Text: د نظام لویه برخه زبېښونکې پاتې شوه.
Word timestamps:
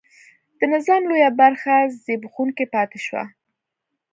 د 0.59 0.61
نظام 0.73 1.01
لویه 1.09 1.29
برخه 1.41 1.75
زبېښونکې 2.03 2.65
پاتې 2.73 2.99
شوه. 3.05 3.23